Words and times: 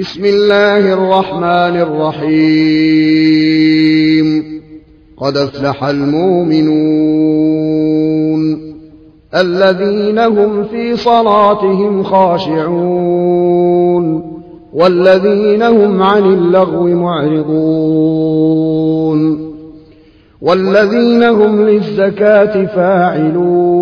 بسم 0.00 0.24
الله 0.24 0.92
الرحمن 0.92 1.76
الرحيم. 1.76 3.12
قد 5.18 5.36
افلح 5.36 5.84
المؤمنون 5.84 6.82
الذين 9.34 10.18
هم 10.18 10.64
في 10.64 10.96
صلاتهم 10.96 12.02
خاشعون 12.02 12.72
والذين 14.72 15.62
هم 15.62 16.02
عن 16.02 16.24
اللغو 16.24 16.86
معرضون 16.86 18.02
والذين 20.42 21.22
هم 21.22 21.68
للزكاة 21.68 22.66
فاعلون 22.66 23.81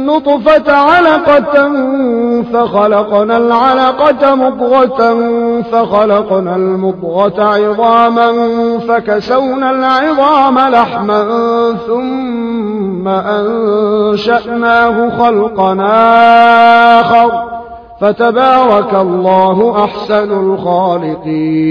النطفة 0.00 0.72
علقة 0.72 1.72
فخلقنا 2.52 3.36
العلقة 3.36 4.34
مضغة 4.34 5.20
فخلقنا 5.62 6.56
المضغة 6.56 7.42
عظاما 7.42 8.32
فكسونا 8.78 9.70
العظام 9.70 10.58
لحما 10.58 11.24
ثم 11.86 13.08
أنشأناه 13.08 14.78
خلقا 15.18 15.76
آخر 17.00 17.50
فتبارك 18.00 18.94
الله 18.94 19.84
أحسن 19.84 20.52
الخالقين 20.52 21.70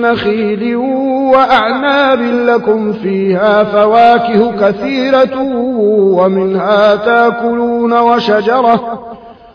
نخيل 0.00 0.76
وأعناب 1.32 2.20
لكم 2.20 2.92
فيها 2.92 3.64
فواكه 3.64 4.52
كثيرة 4.60 5.42
ومنها 5.92 6.94
تأكلون 6.96 7.92
وشجرة 7.92 9.00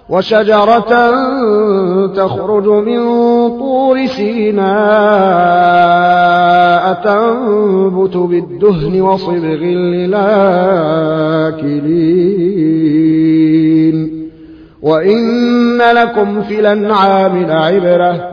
وشجرة 0.10 1.12
تخرج 2.08 2.68
من 2.68 3.00
طور 3.60 4.06
سيناء 4.06 4.64
تنبت 6.94 8.18
بالدهن 8.18 9.02
وصبغ 9.02 9.56
للآكلين. 9.56 10.34
وإن 14.82 15.78
لكم 15.78 16.42
في 16.42 16.60
الأنعام 16.60 17.46
لعبرة 17.46 18.33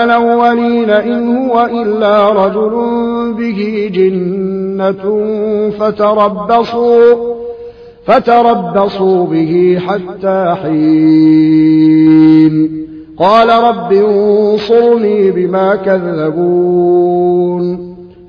الأولين 0.05 0.91
إن 0.91 1.37
هو 1.37 1.69
إلا 1.73 2.31
رجل 2.31 2.75
به 3.39 3.91
جنة 3.95 5.25
فتربصوا 5.79 7.37
فتربصوا 8.07 9.27
به 9.27 9.79
حتى 9.87 10.55
حين. 10.63 12.17
قال 13.19 13.49
رب 13.49 13.93
انصرني 13.93 15.31
بما 15.31 15.75
كذبون. 15.77 17.17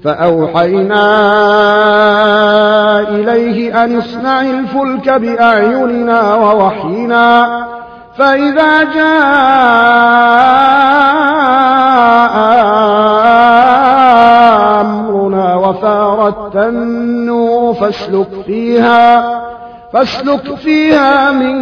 فأوحينا 0.07 1.09
إليه 3.09 3.83
أن 3.83 3.97
اصنع 3.97 4.41
الفلك 4.41 5.09
بأعيننا 5.09 6.35
ووحينا 6.35 7.65
فإذا 8.17 8.83
جاء 8.83 9.17
أمرنا 14.81 15.55
وفارت 15.55 16.55
النور 16.55 17.73
فاسلك 17.73 18.29
فيها 18.45 19.37
فاسلك 19.93 20.55
فيها 20.55 21.31
من 21.31 21.55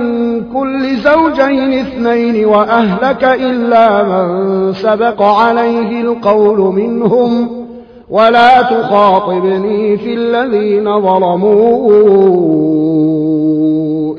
كل 0.53 0.95
زوجين 0.95 1.79
اثنين 1.79 2.45
وأهلك 2.45 3.23
إلا 3.23 4.03
من 4.03 4.73
سبق 4.73 5.21
عليه 5.21 6.01
القول 6.01 6.59
منهم. 6.59 7.64
ولا 8.09 8.61
تخاطبني 8.61 9.97
في 9.97 10.13
الذين 10.13 11.01
ظلموا. 11.01 12.05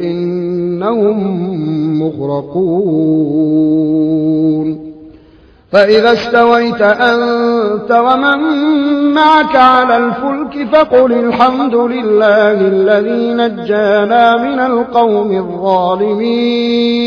إنهم 0.01 1.47
مغرقون. 2.03 3.67
فإذا 5.73 6.13
استويت 6.13 6.83
أنت 6.83 7.93
ومن 7.93 8.39
معك 9.15 9.57
على 9.57 9.97
الفلك 9.97 10.69
فقل 10.73 11.13
الحمد 11.13 11.75
لله 11.75 12.53
الذي 12.53 13.35
نجانا 13.35 14.37
من 14.37 14.61
القوم 14.61 15.33
الظالمين. 15.33 17.07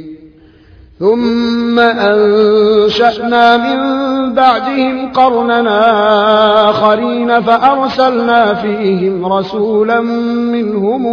ثم 1.01 1.79
أنشأنا 1.79 3.57
من 3.57 3.79
بعدهم 4.33 5.11
قرننا 5.11 5.79
آخرين 6.69 7.41
فأرسلنا 7.41 8.53
فيهم 8.53 9.33
رسولا 9.33 10.01
منهم. 10.51 11.05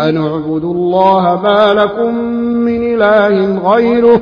أن 0.00 0.16
اعبدوا 0.16 0.74
الله 0.74 1.40
ما 1.42 1.74
لكم 1.74 2.14
من 2.38 2.94
إله 2.94 3.58
غيره 3.70 4.20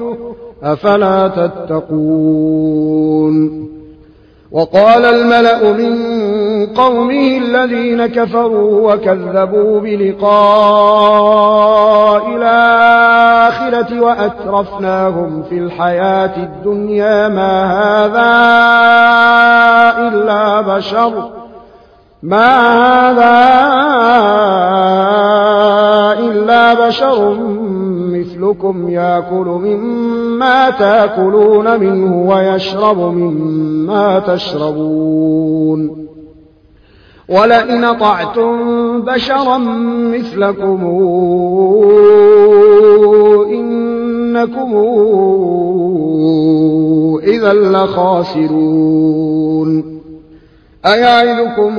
أفلا 0.62 1.28
تتقون. 1.28 2.54
وقال 4.54 5.04
الملأ 5.04 5.72
من 5.72 5.96
قومه 6.66 7.38
الذين 7.38 8.06
كفروا 8.06 8.92
وكذبوا 8.92 9.80
بلقاء 9.80 10.28
الآخرة 12.36 14.00
وأترفناهم 14.00 15.42
في 15.42 15.58
الحياة 15.58 16.36
الدنيا 16.36 17.28
ما 17.28 17.64
هذا 17.64 18.34
إلا 20.08 20.60
بشر. 20.60 21.30
ما 22.22 22.48
هذا 23.10 23.34
إلا 26.18 26.74
بشر 26.88 27.34
مثلكم 28.12 28.88
يأكل 28.88 29.46
مما 29.46 30.13
تاكلون 30.70 31.80
منه 31.80 32.28
ويشرب 32.28 32.98
مما 32.98 34.18
تشربون. 34.18 36.06
ولئن 37.28 37.98
طعتم 37.98 39.00
بشرا 39.00 39.58
مثلكم 40.14 40.84
إنكم 43.50 44.74
إذا 47.22 47.52
لخاسرون. 47.52 49.04
أيعدكم 50.86 51.78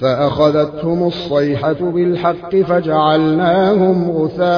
فأخذتهم 0.00 1.06
الصيحة 1.06 1.76
بالحق 1.80 2.56
فجعلناهم 2.56 4.10
غثاء 4.10 4.50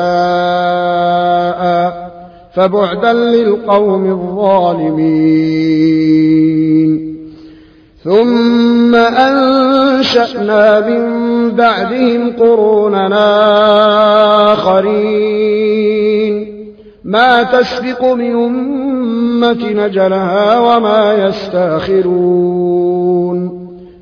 فبعدا 2.54 3.12
للقوم 3.12 4.10
الظالمين. 4.10 5.12
ثم 8.04 8.94
أنشأنا 8.94 10.80
من 10.88 11.02
بعدهم 11.50 12.32
قروننا 12.38 13.32
آخرين. 14.52 15.92
ما 17.04 17.42
تسبق 17.42 18.04
من 18.04 18.34
أمة 18.34 19.70
نجلها 19.70 20.58
وما 20.58 21.14
يستأخرون. 21.26 22.22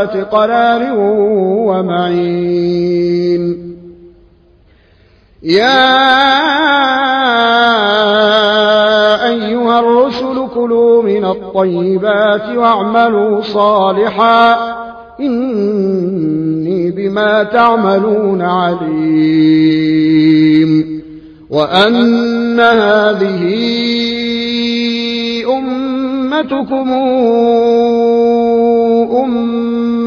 ذات 0.00 0.16
قرار 0.16 0.92
ومعين. 1.68 3.42
يا 5.42 5.90
أيها 9.28 9.80
الرسل 9.80 10.48
كلوا 10.54 11.02
من 11.02 11.24
الطيبات 11.24 12.56
واعملوا 12.56 13.40
صالحا. 13.40 14.56
إني 15.20 16.90
بما 16.90 17.42
تعملون 17.42 18.42
عليم. 18.42 20.00
وأن 21.50 22.60
هذه 22.60 23.42
أمتكم 25.48 26.92
أمة 29.24 29.59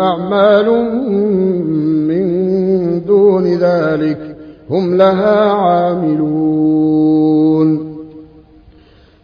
أعمال 0.00 0.70
من 2.08 2.26
دون 3.04 3.44
ذلك 3.44 4.36
هم 4.70 4.96
لها 4.96 5.52
عاملون. 5.52 7.06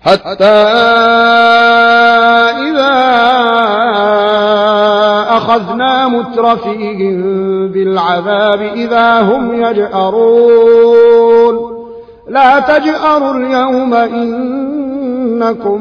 حتى 0.00 0.44
إذا 2.68 2.96
أخذنا 5.28 6.08
مترفيهم 6.08 7.16
بالعذاب 7.68 8.60
إذا 8.60 9.20
هم 9.20 9.62
يجأرون. 9.62 11.02
لا 12.28 12.60
تجأروا 12.60 13.32
اليوم 13.34 13.94
إنكم 13.94 15.80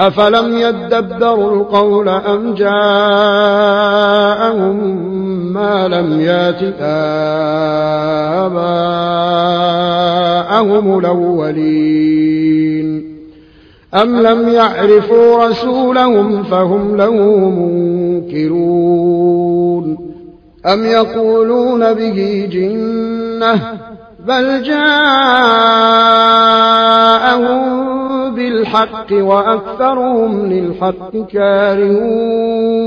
أفلم 0.00 0.58
يدبروا 0.58 1.56
القول 1.56 2.08
أم 2.08 2.54
جاءهم 2.54 2.70
ما 5.52 5.88
لم 5.88 6.20
يات 6.20 6.62
آباءهم 8.40 10.98
الأولين 10.98 12.30
أم 13.94 14.20
لم 14.20 14.48
يعرفوا 14.48 15.46
رسولهم 15.46 16.42
فهم 16.42 16.96
له 16.96 17.12
منكرون 18.30 19.96
أم 20.66 20.84
يقولون 20.84 21.94
به 21.94 22.48
جنة 22.52 23.89
بل 24.26 24.62
جاءهم 24.62 24.90
بالحق 28.34 29.12
وأكثرهم 29.12 30.46
للحق 30.46 31.16
كارهون. 31.16 32.80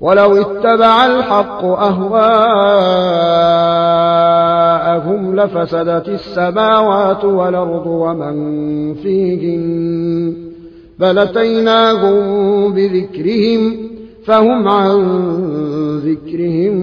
ولو 0.00 0.40
اتبع 0.40 1.06
الحق 1.06 1.64
أهواءهم 1.64 2.16
لفسدت 5.36 6.08
السماوات 6.08 7.24
والأرض 7.24 7.86
ومن 7.86 8.94
فيهن. 8.94 10.34
بل 10.98 11.18
أتيناهم 11.18 12.72
بذكرهم 12.72 13.76
فهم 14.26 14.68
عن 14.68 15.00
ذكرهم 16.04 16.76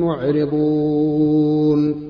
معرضون. 0.00 2.09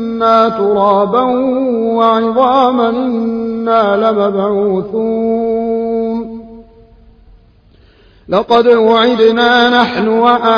ترابا 0.49 1.21
وعظاما 1.95 2.89
إنا 2.89 4.11
لمبعوثون 4.11 5.61
لقد 8.29 8.67
وعدنا 8.67 9.81
نحن 9.81 10.07
وآباؤنا 10.07 10.51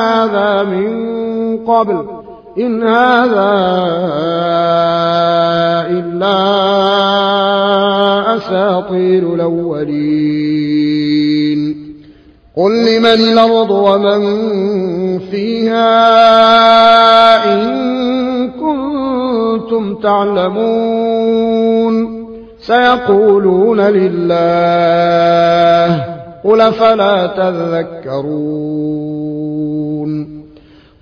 هذا 0.00 0.62
من 0.62 0.94
قبل 1.66 2.06
إن 2.58 2.82
هذا 2.82 3.54
إلا 5.90 6.36
أساطير 8.36 9.34
الأولين 9.34 10.53
قل 12.56 12.86
لمن 12.86 13.06
الأرض 13.06 13.70
ومن 13.70 14.20
فيها 15.18 15.84
إن 17.52 17.60
كنتم 18.50 19.94
تعلمون 19.94 21.44
سيقولون 22.60 23.80
لله 23.80 24.34
قل 26.44 26.72
فلا 26.72 27.26
تذكرون 27.26 28.44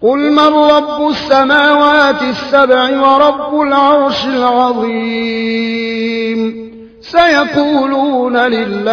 قل 0.02 0.32
من 0.32 0.54
رب 0.54 1.09
السماوات 1.09 2.23
السبع 2.23 3.00
ورب 3.02 3.61
العرش 3.61 4.25
العظيم 4.26 5.52
سيقولون 7.00 8.37
لله 8.37 8.92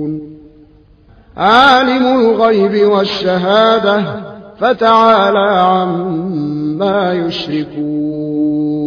عالم 1.37 2.19
الغيب 2.19 2.91
والشهادة 2.91 4.03
فتعالى 4.57 5.39
عما 5.39 7.13
يشركون. 7.13 8.81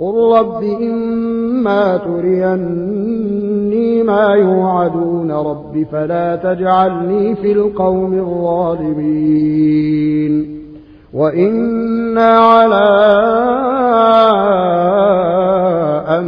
قل 0.00 0.36
رب 0.38 0.62
إما 0.62 1.96
تريني 1.96 4.02
ما 4.02 4.34
يوعدون 4.34 5.32
رب 5.32 5.86
فلا 5.92 6.36
تجعلني 6.36 7.36
في 7.36 7.52
القوم 7.52 8.18
الظالمين. 8.18 9.38
وإنا 11.14 12.38
على 12.38 12.88
أن 16.08 16.24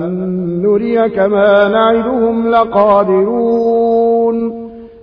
نريك 0.63 1.19
ما 1.19 1.69
نعدهم 1.69 2.51
لقادرون. 2.51 3.80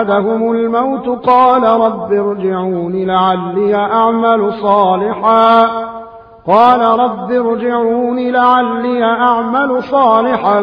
أحدهم 0.00 0.50
الموت 0.52 1.08
قال 1.26 1.62
رب 1.62 2.12
ارجعون 2.12 2.92
لعلي 2.92 3.74
أعمل 3.74 4.52
صالحا. 4.62 5.62
قال 6.46 6.80
رب 6.80 7.32
ارجعون 7.32 8.18
لعلي 8.18 9.04
أعمل 9.04 9.82
صالحا 9.82 10.62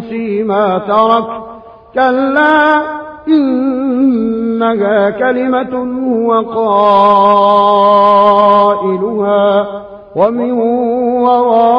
فيما 0.00 0.78
ترك. 0.78 1.24
كلا 1.94 2.82
إنها 3.28 5.10
كلمة 5.10 5.74
هو 6.08 6.40
قائلها 8.70 9.66
ومن 10.16 10.52
ورائهم 11.22 11.78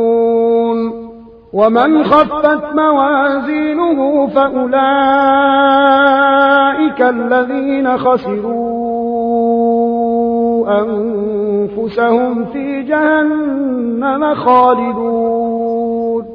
ومن 1.53 2.03
خفت 2.03 2.75
موازينه 2.75 4.27
فأولئك 4.27 4.71
الذين 7.01 7.97
خسروا 7.97 9.01
أنفسهم 10.81 12.45
في 12.45 12.83
جهنم 12.83 14.35
خالدون 14.35 16.25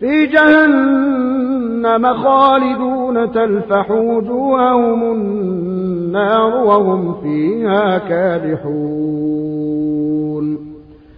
في 0.00 0.26
جهنم 0.26 2.14
خالدون 2.14 3.32
تلفح 3.32 3.90
وجوههم 3.90 5.02
النار 5.02 6.54
وهم 6.64 7.14
فيها 7.22 7.98
كادحون 7.98 9.48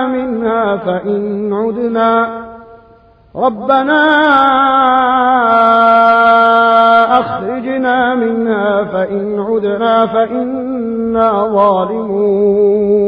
أخرجنا 0.00 0.06
منها 0.06 0.76
فإن 0.76 1.52
عدنا. 1.52 2.28
ربنا 3.36 4.04
أخرجنا 7.20 8.14
منها 8.14 8.84
فإن 8.84 9.40
عدنا 9.40 10.06
فإنا 10.06 11.48
ظالمون. 11.54 13.00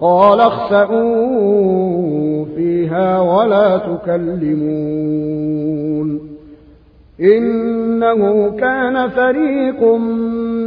قال 0.00 0.40
اخسئوا 0.40 2.44
فيها 2.56 3.20
ولا 3.20 3.78
تكلمون. 3.78 5.08
إنه 7.20 8.50
كان 8.50 9.08
فريق 9.08 9.82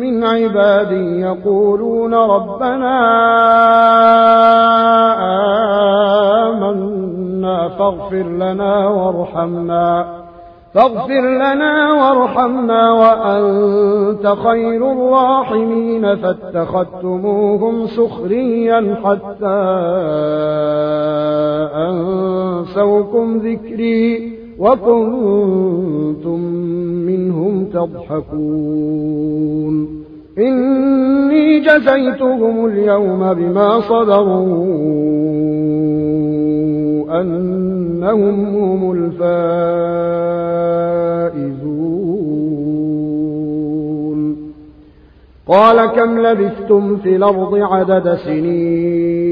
من 0.01 0.23
عبادي 0.23 1.21
يقولون 1.21 2.13
ربنا 2.13 2.97
آمنا 6.49 7.69
فاغفر 7.69 8.23
لنا 8.23 8.87
وارحمنا 8.87 10.21
فاغفر 10.73 11.21
لنا 11.21 11.93
وارحمنا 11.93 12.91
وأنت 12.91 14.27
خير 14.27 14.91
الراحمين 14.91 16.15
فاتخذتموهم 16.15 17.87
سخريا 17.87 18.95
حتى 19.03 19.61
أنسوكم 21.75 23.37
ذكري. 23.37 24.40
وكنتم 24.61 26.39
منهم 27.05 27.65
تضحكون. 27.65 29.21
إني 30.37 31.59
جزيتهم 31.59 32.65
اليوم 32.65 33.33
بما 33.33 33.79
صدروا 33.81 34.81
أنهم 37.21 38.45
هم 38.45 38.91
الفائزون. 38.91 39.31
قال 45.47 45.85
كم 45.85 46.19
لبثتم 46.19 46.97
في 46.97 47.15
الأرض 47.15 47.55
عدد 47.55 48.15
سنين؟ 48.15 49.30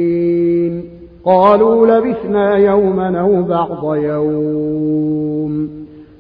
قالوا 1.26 1.88
لبثنا 1.88 2.58
يوما 2.58 3.20
أو 3.20 3.44
بعض 3.44 3.96
يوم. 3.96 5.70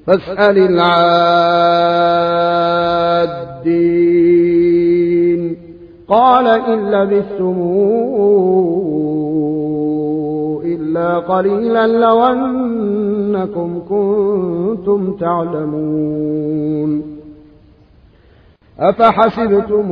فاسأل 0.07 0.57
العادين. 0.57 1.09
قال 6.07 6.47
إن 6.47 6.91
لبثتموا 6.91 8.09
إلا 10.63 11.19
قليلا 11.19 11.87
لو 11.87 12.23
أنكم 12.23 13.81
كنتم 13.89 15.13
تعلمون. 15.13 17.03
أفحسبتم 18.79 19.91